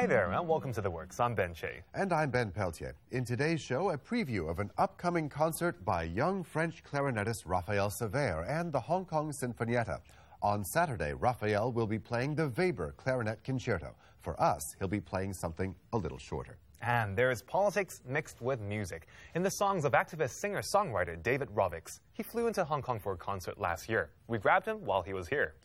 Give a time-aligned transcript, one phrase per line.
[0.00, 1.20] Hi there, and welcome to The Works.
[1.20, 1.82] I'm Ben Che.
[1.92, 2.94] And I'm Ben Peltier.
[3.10, 8.48] In today's show, a preview of an upcoming concert by young French clarinetist Raphael Sévère
[8.48, 10.00] and the Hong Kong Sinfonietta.
[10.40, 13.94] On Saturday, Raphael will be playing the Weber Clarinet Concerto.
[14.22, 16.56] For us, he'll be playing something a little shorter.
[16.80, 19.06] And there's politics mixed with music.
[19.34, 23.12] In the songs of activist singer songwriter David Rovics, he flew into Hong Kong for
[23.12, 24.08] a concert last year.
[24.28, 25.56] We grabbed him while he was here.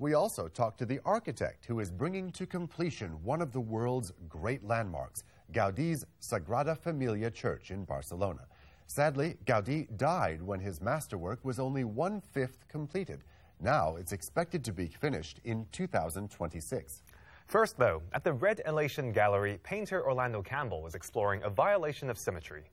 [0.00, 4.12] We also talked to the architect who is bringing to completion one of the world's
[4.28, 5.22] great landmarks,
[5.52, 8.40] Gaudi's Sagrada Familia Church in Barcelona.
[8.88, 13.22] Sadly, Gaudi died when his masterwork was only one fifth completed.
[13.60, 17.02] Now it's expected to be finished in 2026.
[17.46, 22.18] First, though, at the Red Elation Gallery, painter Orlando Campbell was exploring a violation of
[22.18, 22.64] symmetry.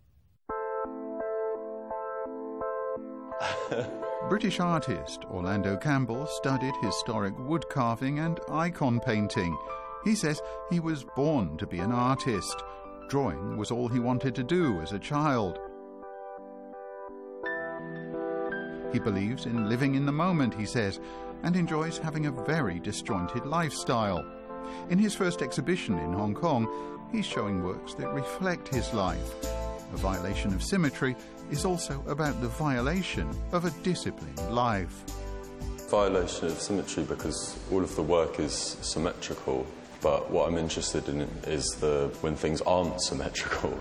[4.29, 9.57] British artist Orlando Campbell studied historic wood carving and icon painting.
[10.03, 12.63] He says he was born to be an artist.
[13.09, 15.59] Drawing was all he wanted to do as a child.
[18.91, 20.99] He believes in living in the moment, he says,
[21.43, 24.25] and enjoys having a very disjointed lifestyle.
[24.89, 26.67] In his first exhibition in Hong Kong,
[27.11, 29.33] he's showing works that reflect his life.
[29.93, 31.15] A violation of symmetry
[31.51, 35.03] is also about the violation of a disciplined life.
[35.89, 39.67] Violation of symmetry because all of the work is symmetrical,
[40.01, 43.77] but what I'm interested in is the when things aren't symmetrical.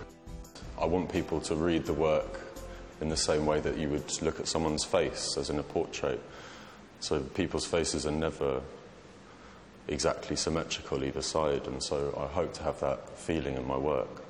[0.79, 2.41] I want people to read the work
[3.01, 6.21] in the same way that you would look at someone's face as in a portrait.
[6.99, 8.61] So people's faces are never
[9.89, 14.23] exactly symmetrical either side, and so I hope to have that feeling in my work.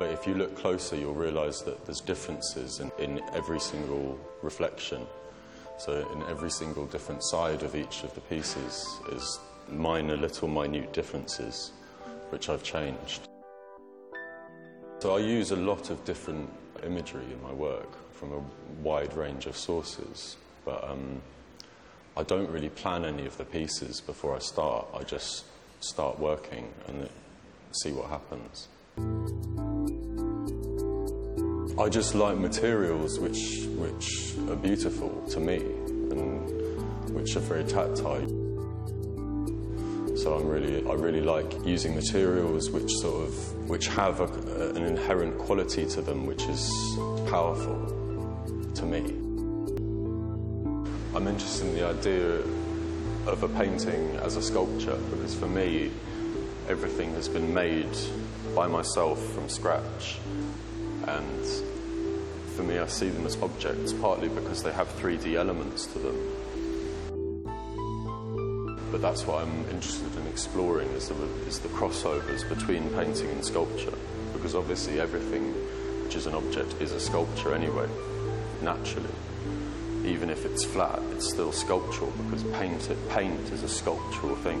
[0.00, 5.06] But if you look closer, you'll realise that there's differences in, in every single reflection.
[5.76, 10.94] So, in every single different side of each of the pieces is minor, little, minute
[10.94, 11.72] differences
[12.30, 13.28] which I've changed.
[15.00, 16.48] So, I use a lot of different
[16.82, 18.42] imagery in my work from a
[18.82, 21.20] wide range of sources, but um,
[22.16, 24.86] I don't really plan any of the pieces before I start.
[24.94, 25.44] I just
[25.80, 27.06] start working and
[27.72, 29.69] see what happens.
[31.80, 38.28] I just like materials which, which are beautiful to me and which are very tactile.
[40.14, 44.84] So I'm really, I really like using materials which sort of, which have a, an
[44.84, 46.70] inherent quality to them which is
[47.30, 47.78] powerful
[48.74, 48.98] to me.
[51.16, 52.40] I'm interested in the idea
[53.26, 55.90] of a painting as a sculpture because for me,
[56.68, 57.96] everything has been made
[58.54, 60.18] by myself from scratch.
[61.06, 61.69] And
[62.60, 66.16] for me, I see them as objects, partly because they have 3D elements to them.
[68.92, 71.14] But that's what I'm interested in exploring is the,
[71.48, 73.94] is the crossovers between painting and sculpture.
[74.34, 75.54] Because obviously, everything
[76.04, 77.88] which is an object is a sculpture anyway,
[78.60, 79.14] naturally.
[80.04, 84.60] Even if it's flat, it's still sculptural because paint, paint is a sculptural thing.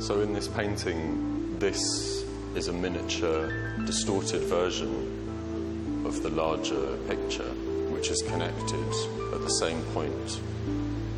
[0.00, 2.21] So in this painting, this
[2.54, 3.50] is a miniature,
[3.86, 7.48] distorted version of the larger picture,
[7.90, 8.92] which is connected
[9.32, 10.40] at the same point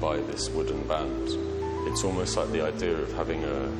[0.01, 1.29] by this wooden band.
[1.89, 3.73] It's almost like the idea of having a,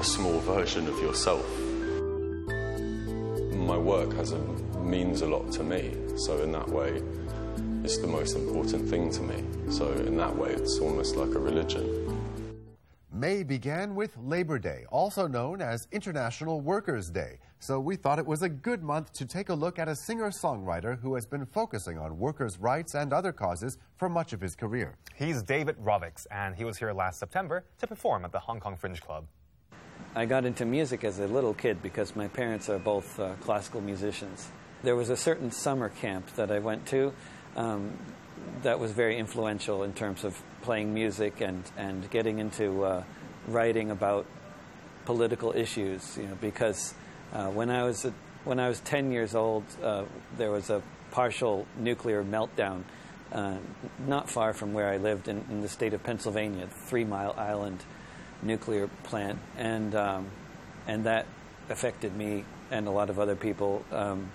[0.00, 1.46] a small version of yourself.
[3.52, 4.38] My work has a,
[4.78, 7.02] means a lot to me, so in that way,
[7.84, 9.44] it's the most important thing to me.
[9.70, 12.11] So in that way, it's almost like a religion.
[13.14, 17.40] May began with Labor Day, also known as International Workers' Day.
[17.58, 20.30] So we thought it was a good month to take a look at a singer
[20.30, 24.56] songwriter who has been focusing on workers' rights and other causes for much of his
[24.56, 24.96] career.
[25.14, 28.78] He's David Rovics, and he was here last September to perform at the Hong Kong
[28.78, 29.26] Fringe Club.
[30.14, 33.82] I got into music as a little kid because my parents are both uh, classical
[33.82, 34.48] musicians.
[34.82, 37.12] There was a certain summer camp that I went to
[37.56, 37.92] um,
[38.62, 43.04] that was very influential in terms of playing music and, and getting into uh,
[43.48, 44.26] writing about
[45.04, 46.16] political issues.
[46.16, 46.94] You know, because
[47.32, 48.14] uh, when I was a,
[48.44, 50.04] when I was 10 years old, uh,
[50.36, 52.84] there was a partial nuclear meltdown
[53.32, 53.56] uh,
[54.06, 57.82] not far from where I lived in, in the state of Pennsylvania, Three Mile Island
[58.42, 60.26] nuclear plant, and um,
[60.86, 61.26] and that
[61.70, 63.84] affected me and a lot of other people.
[63.90, 64.30] Um,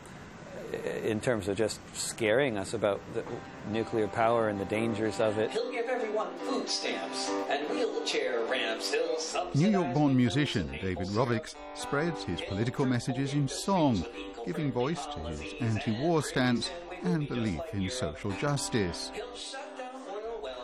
[0.74, 3.24] Uh, in terms of just scaring us about the
[3.72, 5.50] nuclear power and the dangers of it.
[5.52, 8.94] He'll give everyone food stamps and wheelchair ramps.
[8.94, 14.06] He'll New York born musician David Rovics spreads his political messages in song,
[14.46, 16.70] giving voice to his anti war stance
[17.04, 19.12] and belief in social justice.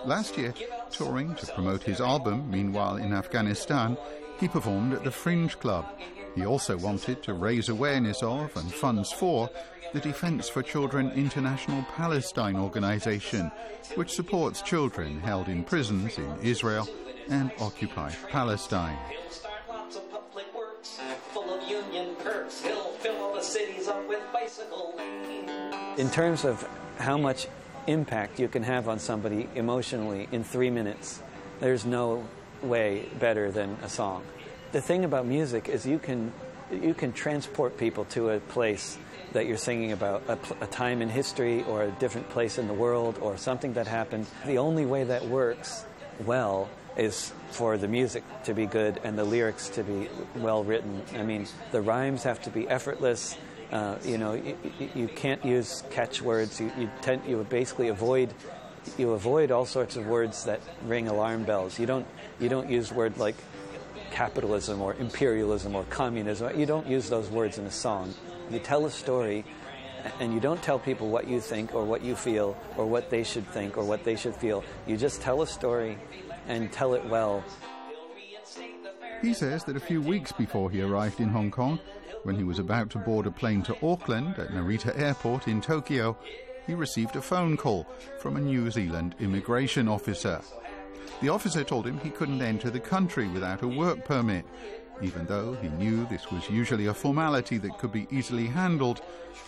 [0.04, 0.54] Last year,
[0.92, 3.98] Touring to promote his album, meanwhile in Afghanistan,
[4.40, 5.86] he performed at the Fringe Club.
[6.36, 9.50] He also wanted to raise awareness of and funds for
[9.94, 13.52] the Defence for Children International Palestine Organization,
[13.94, 16.88] which supports children held in prisons in Israel
[17.30, 18.98] and occupied Palestine.
[25.98, 27.48] In terms of how much
[27.86, 31.22] impact you can have on somebody emotionally in three minutes,
[31.60, 32.26] there's no
[32.64, 34.24] way better than a song.
[34.74, 36.34] The thing about music is you can
[36.72, 38.98] you can transport people to a place
[39.34, 42.74] that you're singing about, a, a time in history or a different place in the
[42.74, 44.26] world or something that happened.
[44.48, 45.86] The only way that works
[46.26, 51.04] well is for the music to be good and the lyrics to be well written.
[51.14, 53.38] I mean, the rhymes have to be effortless.
[53.72, 54.58] Uh, you know, you,
[54.96, 56.60] you can't use catchwords.
[56.60, 58.34] You, you tend you basically avoid
[58.98, 61.78] you avoid all sorts of words that ring alarm bells.
[61.78, 62.08] You don't
[62.40, 63.36] you don't use word like
[64.14, 66.58] capitalism or imperialism or communism.
[66.58, 68.14] You don't use those words in a song.
[68.52, 69.44] You tell a story
[70.20, 73.24] and you don't tell people what you think or what you feel or what they
[73.24, 74.64] should think or what they should feel.
[74.86, 75.98] You just tell a story
[76.48, 77.44] and tell it well.
[79.22, 81.80] He says that a few weeks before he arrived in Hong Kong,
[82.24, 86.18] when he was about to board a plane to Auckland at Narita Airport in Tokyo,
[86.68, 87.88] he received a phone call
[88.20, 90.40] from a New Zealand immigration officer.
[91.22, 94.46] The officer told him he couldn't enter the country without a work permit.
[95.02, 99.02] Even though he knew this was usually a formality that could be easily handled,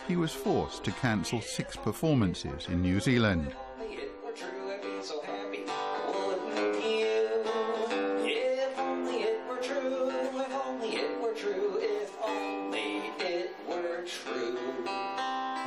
[0.08, 3.54] he was forced to cancel six performances in New Zealand.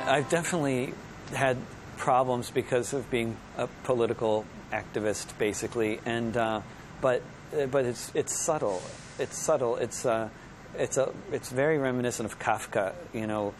[0.09, 0.93] I've definitely
[1.33, 1.55] had
[1.97, 6.61] problems because of being a political activist, basically, and uh,
[7.01, 7.21] but
[7.57, 8.81] uh, but it's it's subtle.
[9.17, 9.77] It's subtle.
[9.77, 10.29] It's uh,
[10.77, 12.93] it's a it's very reminiscent of Kafka.
[13.13, 13.53] You know,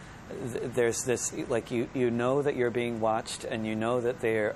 [0.52, 4.20] th- there's this like you you know that you're being watched, and you know that
[4.20, 4.54] they're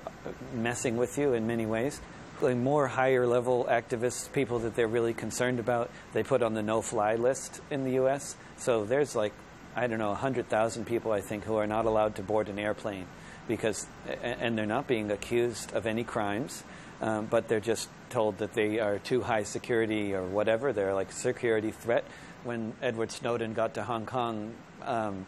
[0.53, 1.99] messing with you in many ways.
[2.41, 6.61] Like more higher level activists, people that they're really concerned about, they put on the
[6.61, 8.35] no-fly list in the U.S.
[8.57, 9.31] So there's like
[9.75, 13.07] I don't know, 100,000 people, I think, who are not allowed to board an airplane
[13.47, 13.87] because,
[14.21, 16.63] and they're not being accused of any crimes,
[17.01, 20.73] um, but they're just told that they are too high security or whatever.
[20.73, 22.05] They're like a security threat.
[22.43, 24.53] When Edward Snowden got to Hong Kong,
[24.83, 25.25] um,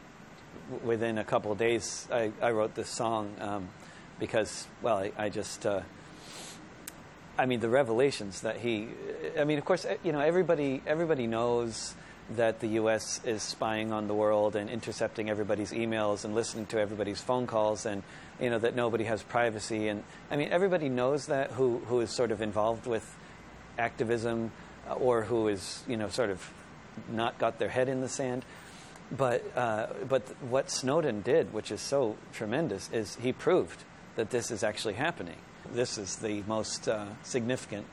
[0.83, 3.69] within a couple of days, I, I wrote this song um,
[4.19, 5.65] because, well, I, I just.
[5.65, 5.81] Uh,
[7.39, 8.87] I mean, the revelations that he.
[9.37, 11.93] I mean, of course, eh, you know, everybody everybody knows
[12.35, 13.21] that the U.S.
[13.24, 17.85] is spying on the world and intercepting everybody's emails and listening to everybody's phone calls,
[17.85, 18.03] and
[18.39, 19.88] you know that nobody has privacy.
[19.88, 23.15] And I mean, everybody knows that who who is sort of involved with
[23.77, 24.51] activism
[24.89, 26.51] uh, or who is you know sort of
[27.09, 28.44] not got their head in the sand.
[29.09, 33.83] But uh, but what Snowden did, which is so tremendous, is he proved
[34.16, 35.37] that this is actually happening.
[35.71, 37.85] This is the most uh, significant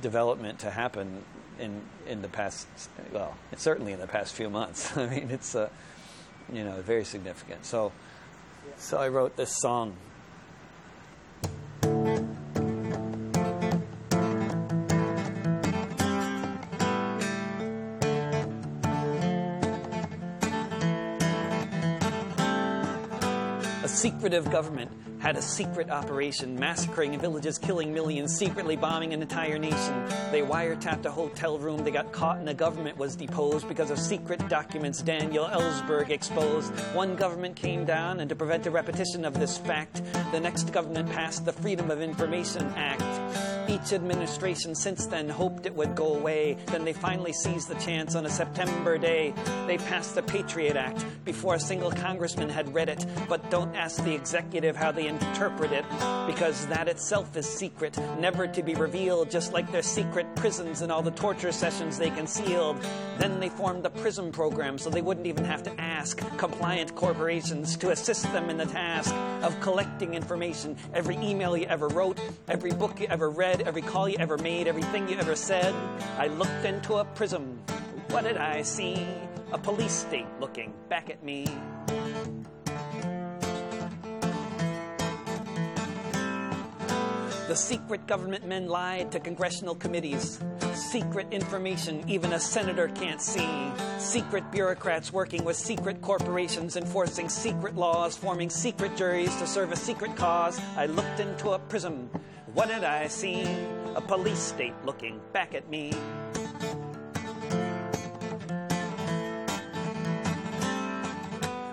[0.00, 1.24] development to happen
[1.58, 2.66] in in the past.
[3.12, 4.96] Well, certainly in the past few months.
[4.96, 5.68] I mean, it's uh,
[6.52, 7.64] you know very significant.
[7.64, 7.92] So
[8.76, 9.96] so I wrote this song.
[23.96, 30.04] Secretive government had a secret operation, massacring villages, killing millions, secretly bombing an entire nation.
[30.30, 31.82] They wiretapped a hotel room.
[31.82, 36.70] They got caught, and the government was deposed because of secret documents Daniel Ellsberg exposed.
[36.94, 41.10] One government came down, and to prevent a repetition of this fact, the next government
[41.10, 43.15] passed the Freedom of Information Act.
[43.76, 46.56] Each administration since then hoped it would go away.
[46.66, 49.34] Then they finally seized the chance on a September day.
[49.66, 53.04] They passed the Patriot Act before a single congressman had read it.
[53.28, 55.84] But don't ask the executive how they interpret it,
[56.26, 60.90] because that itself is secret, never to be revealed, just like their secret prisons and
[60.90, 62.80] all the torture sessions they concealed.
[63.18, 67.76] Then they formed the PRISM program so they wouldn't even have to ask compliant corporations
[67.76, 70.76] to assist them in the task of collecting information.
[70.94, 72.18] Every email you ever wrote,
[72.48, 75.74] every book you ever read, every call you ever made, everything you ever said.
[76.18, 77.58] I looked into a prism.
[78.10, 79.04] What did I see?
[79.52, 81.46] A police state looking back at me.
[87.48, 90.40] The secret government men lied to congressional committees.
[90.74, 93.48] Secret information even a senator can't see.
[93.98, 99.76] Secret bureaucrats working with secret corporations, enforcing secret laws, forming secret juries to serve a
[99.76, 100.60] secret cause.
[100.76, 102.10] I looked into a prism.
[102.52, 103.46] What did I see?
[103.94, 105.92] A police state looking back at me.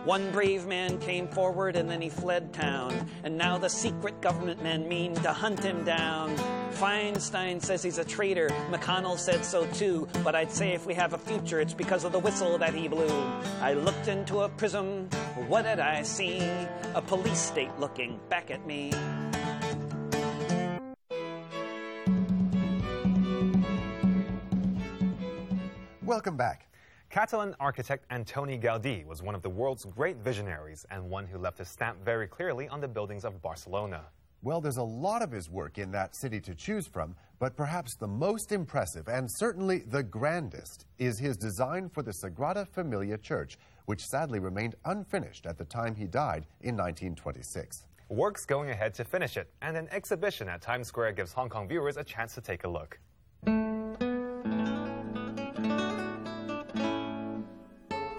[0.06, 3.10] One brave man came forward and then he fled town.
[3.24, 6.36] And now the secret government men mean to hunt him down.
[6.74, 8.50] Feinstein says he's a traitor.
[8.70, 10.10] McConnell said so too.
[10.22, 12.90] But I'd say if we have a future, it's because of the whistle that he
[12.90, 13.08] blew.
[13.62, 15.08] I looked into a prism.
[15.48, 16.40] What did I see?
[16.96, 18.92] A police state looking back at me.
[26.04, 26.68] Welcome back.
[27.14, 31.60] Catalan architect Antoni Gaudí was one of the world's great visionaries and one who left
[31.60, 34.02] his stamp very clearly on the buildings of Barcelona.
[34.42, 37.96] Well, there's a lot of his work in that city to choose from, but perhaps
[37.96, 43.60] the most impressive and certainly the grandest is his design for the Sagrada Familia Church,
[43.86, 47.86] which sadly remained unfinished at the time he died in 1926.
[48.10, 51.68] Work's going ahead to finish it, and an exhibition at Times Square gives Hong Kong
[51.68, 52.98] viewers a chance to take a look.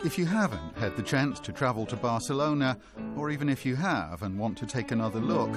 [0.05, 2.79] If you haven't had the chance to travel to Barcelona,
[3.17, 5.49] or even if you have and want to take another look,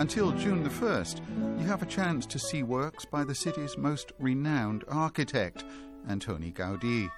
[0.00, 1.20] until June the 1st,
[1.60, 5.64] you have a chance to see works by the city's most renowned architect,
[6.08, 7.08] Antoni Gaudí.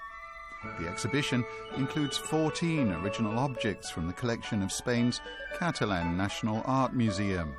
[0.78, 1.42] The exhibition
[1.78, 5.22] includes 14 original objects from the collection of Spain's
[5.58, 7.54] Catalan National Art Museum.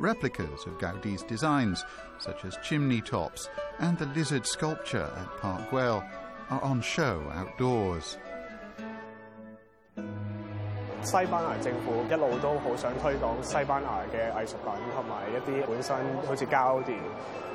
[0.00, 1.84] Replicas of Gaudí's designs,
[2.18, 6.04] such as chimney tops and the lizard sculpture at Park Güell,
[6.49, 8.15] are on show outdoors.
[11.03, 15.95] 西班牙政府一路都好想推廣西班牙嘅藝術品同埋一啲本身
[16.27, 16.99] 好似 Gaudi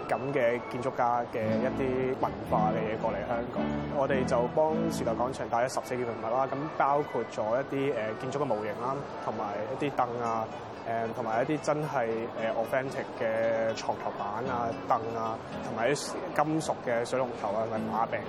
[0.09, 3.63] 咁嘅建築家嘅一啲文化嘅嘢過嚟香港，
[3.97, 8.95] 我哋就幫時代廣場帶咗十四件文物啦，咁包括咗一啲誒、呃建築嘅模型啦，
[9.25, 9.45] 同埋
[9.79, 10.45] 一啲凳啊。
[10.87, 15.35] 誒同埋一啲真係誒 authentic 嘅床頭板啊、凳啊，
[15.67, 18.21] 同埋啲金屬嘅水龍頭啊，同埋把柄。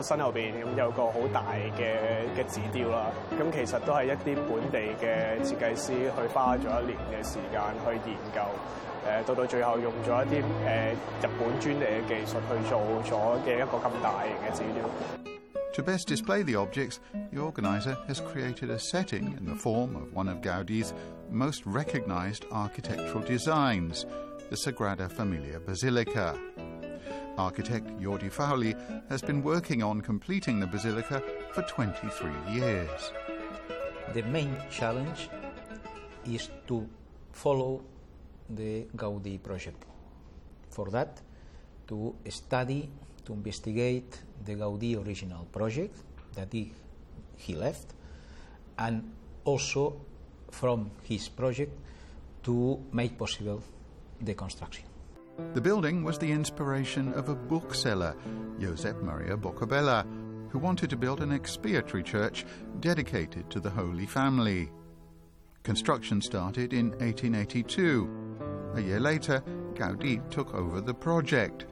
[0.00, 1.42] 身後邊咁有個好大
[1.78, 1.98] 嘅
[2.34, 3.06] 嘅紙雕啦。
[3.38, 8.40] 咁其實都係一啲本地嘅設計師去花咗一年嘅時間去研究。
[9.06, 15.29] 誒到到最後用咗一啲誒、日本專利嘅技術去做咗嘅一個咁大型嘅紙雕。
[15.73, 16.99] To best display the objects,
[17.31, 20.93] the organizer has created a setting in the form of one of Gaudi's
[21.29, 24.05] most recognized architectural designs,
[24.49, 26.37] the Sagrada Familia Basilica.
[27.37, 28.75] Architect Jordi Fauli
[29.09, 31.23] has been working on completing the basilica
[31.53, 33.13] for 23 years.
[34.13, 35.29] The main challenge
[36.25, 36.85] is to
[37.31, 37.81] follow
[38.49, 39.85] the Gaudi project.
[40.69, 41.21] For that,
[41.87, 42.89] to study,
[43.25, 45.95] to investigate the Gaudi original project
[46.35, 46.71] that he,
[47.37, 47.93] he left,
[48.77, 49.11] and
[49.45, 49.95] also
[50.49, 51.71] from his project
[52.43, 53.61] to make possible
[54.21, 54.85] the construction.
[55.53, 58.15] The building was the inspiration of a bookseller,
[58.59, 60.05] Josep Maria Bocabella,
[60.49, 62.45] who wanted to build an expiatory church
[62.79, 64.69] dedicated to the Holy Family.
[65.63, 68.09] Construction started in 1882.
[68.75, 71.65] A year later, Gaudi took over the project.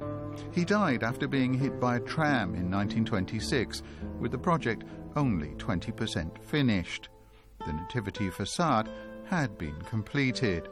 [0.52, 3.84] He died after being hit by a tram in 1926,
[4.20, 4.84] with the project
[5.16, 7.10] only 20% finished.
[7.66, 8.90] The Nativity facade
[9.26, 10.68] had been completed.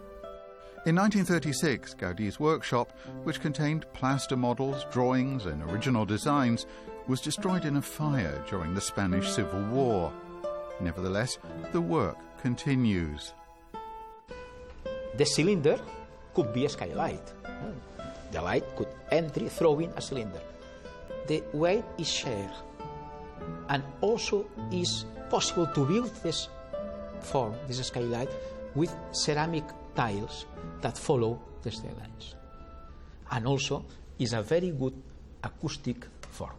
[0.85, 6.65] In 1936, Gaudi's workshop, which contained plaster models, drawings, and original designs,
[7.07, 10.13] was destroyed in a fire during the Spanish Civil War.
[10.79, 11.37] Nevertheless,
[11.71, 13.33] the work continues.
[15.17, 15.79] The cylinder
[16.33, 17.33] could be a skylight.
[18.31, 20.41] The light could enter through a cylinder.
[21.27, 22.51] The weight is shared,
[23.69, 26.47] and also is possible to build this
[27.21, 28.29] form, this skylight,
[28.75, 29.65] with ceramic
[29.95, 30.45] tiles
[30.81, 32.35] that follow the stair lines.
[33.31, 33.85] And also
[34.19, 34.93] is a very good
[35.43, 36.55] acoustic form.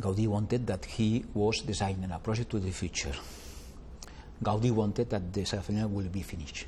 [0.00, 3.12] Gaudi wanted that he was designing a project to the future.
[4.42, 6.66] Gaudi wanted that the Sagrada will be finished.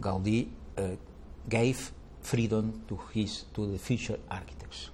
[0.00, 0.82] Gaudi uh,
[1.48, 4.90] gave freedom to his to the future architects,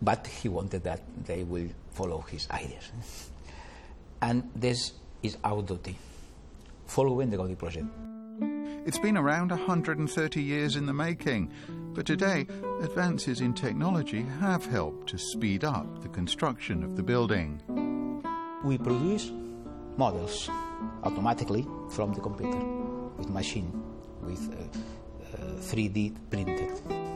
[0.00, 2.90] but he wanted that they will follow his ideas.
[4.22, 5.96] And this is our duty,
[6.86, 7.86] following the Gaudi project.
[8.86, 11.52] It's been around 130 years in the making,
[11.92, 12.46] but today
[12.82, 17.60] advances in technology have helped to speed up the construction of the building.
[18.64, 19.30] We produce
[19.98, 20.48] models
[21.02, 22.58] automatically from the computer
[23.18, 23.70] with machine
[24.22, 26.70] with uh, uh, 3D printed.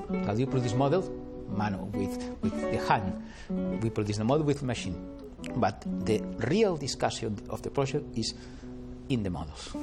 [0.08, 1.10] Gaudí produced models
[1.48, 3.82] manual with, with the hand.
[3.82, 4.96] We produce the model with machine.
[5.56, 8.34] But the real discussion of the project is
[9.08, 9.74] in the models.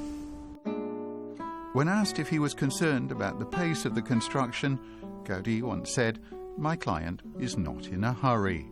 [1.72, 4.78] When asked if he was concerned about the pace of the construction,
[5.24, 6.18] Gaudí once said,
[6.58, 8.66] My client is not in a hurry.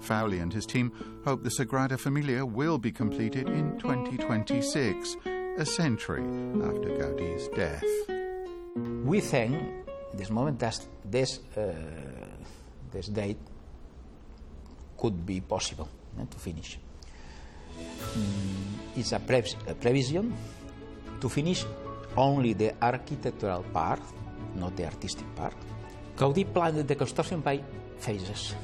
[0.00, 0.92] Faulí and his team
[1.24, 5.16] hope the Sagrada Familia will be completed in 2026,
[5.60, 6.22] a century
[6.64, 7.84] after Gaudí's death.
[9.04, 9.60] We think
[10.14, 11.72] this moment this, uh,
[12.90, 13.36] this date
[14.96, 15.88] could be possible
[16.18, 16.78] uh, to finish.
[17.78, 20.32] Mm, it's a, pre- a prevision
[21.20, 21.66] to finish
[22.16, 24.00] only the architectural part,
[24.56, 25.56] not the artistic part.
[26.16, 27.60] Gaudí planned the construction by
[27.98, 28.54] phases.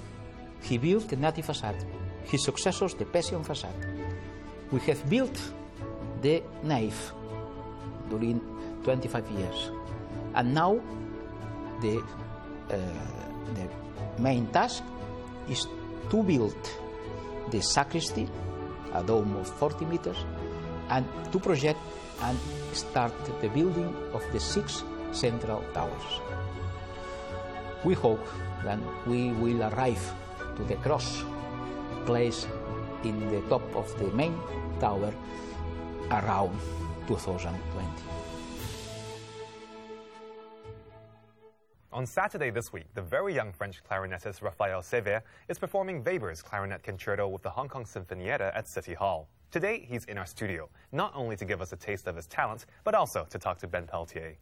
[0.62, 1.84] He built the native facade,
[2.24, 3.86] his successors the Passion facade.
[4.72, 5.38] We have built
[6.22, 7.12] the nave
[8.08, 8.40] during
[8.84, 9.70] 25 years.
[10.34, 10.80] And now
[11.80, 11.98] the,
[12.70, 12.76] uh,
[13.54, 13.68] the
[14.18, 14.82] main task
[15.48, 15.66] is
[16.10, 16.56] to build
[17.50, 18.28] the sacristy,
[18.94, 20.24] a dome of 40 meters,
[20.90, 21.78] and to project
[22.22, 22.38] and
[22.72, 24.82] start the building of the six
[25.12, 26.20] central towers.
[27.84, 28.26] We hope
[28.64, 30.02] that we will arrive
[30.56, 31.22] to the cross
[32.04, 32.48] placed
[33.04, 34.38] in the top of the main
[34.80, 35.12] tower
[36.10, 36.58] around
[37.08, 37.86] 2020.
[41.92, 46.82] On Saturday this week, the very young French clarinetist Raphael Sévère is performing Weber's Clarinet
[46.82, 49.28] Concerto with the Hong Kong Sinfonietta at City Hall.
[49.50, 52.66] Today, he's in our studio, not only to give us a taste of his talent,
[52.84, 54.36] but also to talk to Ben Peltier.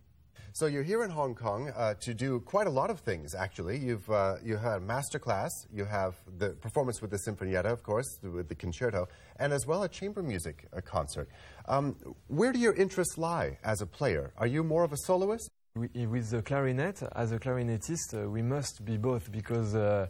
[0.57, 3.35] So you're here in Hong Kong uh, to do quite a lot of things.
[3.35, 7.65] Actually, you've uh, you had a master class, you have the performance with the Sinfonietta,
[7.65, 9.09] of course, with the concerto,
[9.41, 11.29] and as well a chamber music a concert.
[11.67, 11.97] Um,
[12.29, 14.33] where do your interests lie as a player?
[14.39, 15.51] Are you more of a soloist?
[15.75, 20.07] We, with the clarinet, as a clarinetist, uh, we must be both because uh,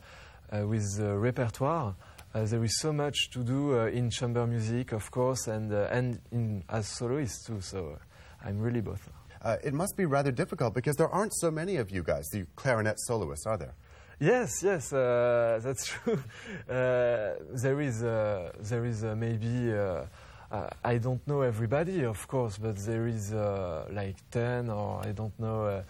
[0.53, 1.97] uh, with the repertoire,
[2.35, 5.89] uh, there is so much to do uh, in chamber music, of course, and uh,
[5.91, 7.63] and in, as soloist too.
[7.63, 7.97] So
[8.45, 9.09] I'm really both.
[9.45, 12.47] Uh, it must be rather difficult because there aren't so many of you guys, the
[12.57, 13.75] clarinet soloists, are there?
[14.19, 16.19] Yes, yes, uh, that's true.
[16.69, 20.07] Uh, there is, uh, there is uh, maybe, uh,
[20.83, 25.83] I don't know everybody, of course, but there is like 10 or I don't know.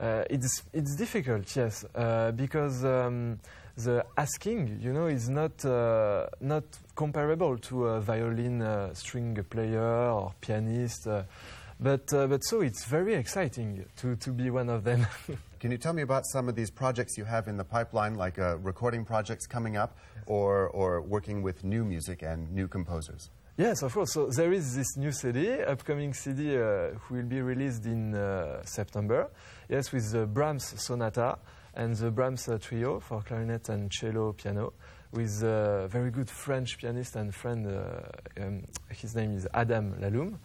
[0.00, 1.84] It's, it's difficult, yes,
[2.34, 3.38] because um,
[3.76, 5.64] the asking, you know, is not,
[6.40, 6.64] not
[6.96, 11.06] comparable to a violin string player or pianist.
[11.78, 15.06] But, uh, but so it's very exciting to, to be one of them.
[15.60, 18.38] Can you tell me about some of these projects you have in the pipeline, like
[18.38, 23.30] uh, recording projects coming up, or, or working with new music and new composers?
[23.58, 24.12] Yes, of course.
[24.12, 29.30] So there is this new CD, upcoming CD, uh, will be released in uh, September.
[29.68, 31.38] Yes, with the Brahms Sonata
[31.74, 34.74] and the Brahms uh, Trio for clarinet and cello piano,
[35.16, 37.66] with a very good French pianist and friend.
[37.66, 40.38] Uh, um, his name is Adam Laloum.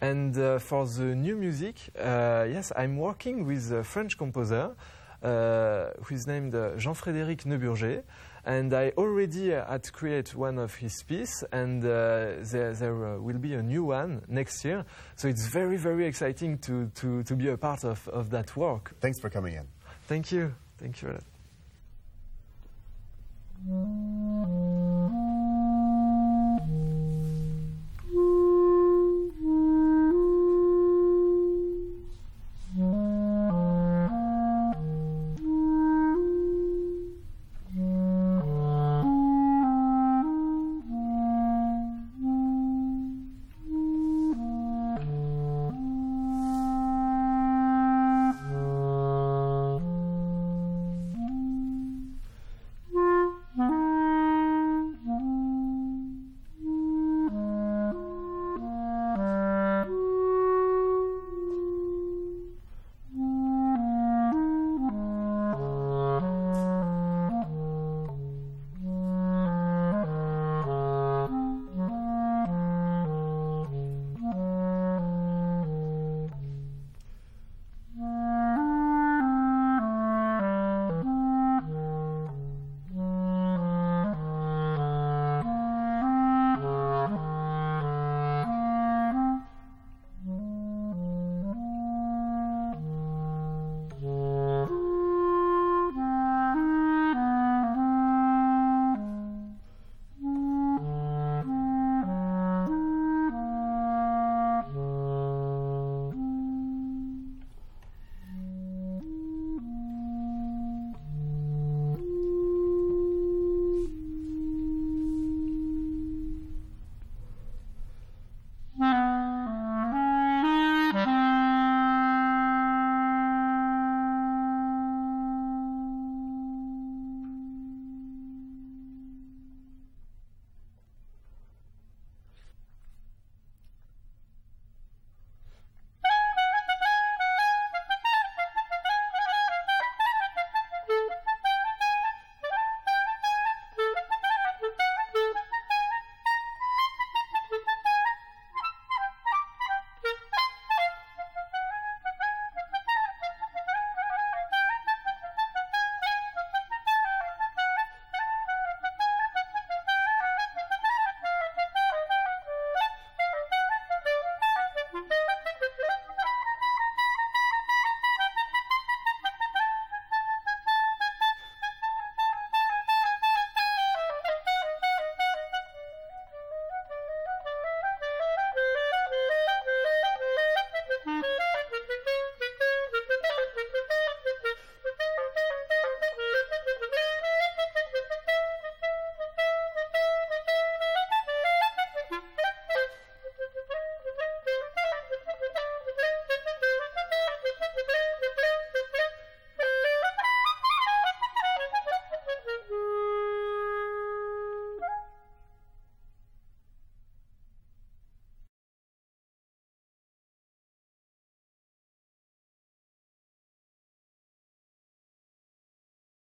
[0.00, 4.76] And uh, for the new music, uh, yes, I'm working with a French composer
[5.22, 8.04] uh, who is named Jean-Frédéric Neuburger.
[8.44, 13.18] And I already uh, had created one of his pieces, and uh, there, there uh,
[13.18, 14.84] will be a new one next year.
[15.16, 18.92] So it's very, very exciting to, to, to be a part of, of that work.
[19.00, 19.66] Thanks for coming in.
[20.06, 20.54] Thank you.
[20.78, 21.18] Thank you.